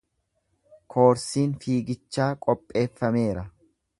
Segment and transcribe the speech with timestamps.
[0.93, 3.47] Koorsiin fiigichaa qopheeffameera.